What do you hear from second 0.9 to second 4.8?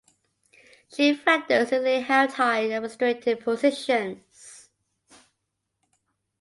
Chief Factors usually held high administrative positions.